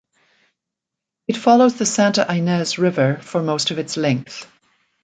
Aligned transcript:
It 1.27 1.37
follows 1.37 1.75
the 1.75 1.85
Santa 1.85 2.25
Ynez 2.27 2.79
River 2.79 3.17
for 3.21 3.43
most 3.43 3.69
of 3.69 3.77
its 3.77 3.97
length. 3.97 4.47